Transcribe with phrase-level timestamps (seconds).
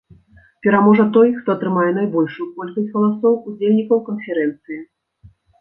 [0.67, 4.79] Пераможа той, хто атрымае найбольшую колькасць галасоў удзельнікаў канферэнцыі.